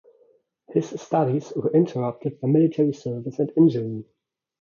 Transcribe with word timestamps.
His 0.69 0.99
studies 0.99 1.53
were 1.55 1.71
interrupted 1.73 2.41
by 2.41 2.47
military 2.47 2.91
service 2.91 3.37
and 3.37 3.51
injury. 3.55 4.03